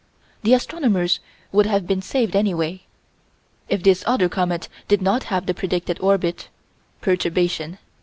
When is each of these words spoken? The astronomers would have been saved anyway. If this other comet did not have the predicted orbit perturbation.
The 0.41 0.55
astronomers 0.55 1.19
would 1.51 1.67
have 1.67 1.85
been 1.85 2.01
saved 2.01 2.35
anyway. 2.35 2.81
If 3.69 3.83
this 3.83 4.03
other 4.07 4.29
comet 4.29 4.67
did 4.87 4.99
not 4.99 5.25
have 5.25 5.45
the 5.45 5.53
predicted 5.53 5.99
orbit 6.01 6.49
perturbation. 7.01 7.77